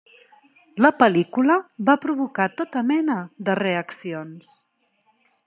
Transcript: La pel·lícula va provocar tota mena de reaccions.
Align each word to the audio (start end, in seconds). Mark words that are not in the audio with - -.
La 0.85 0.89
pel·lícula 1.01 1.57
va 1.89 1.97
provocar 2.07 2.49
tota 2.63 2.83
mena 2.93 3.19
de 3.51 3.59
reaccions. 3.61 4.51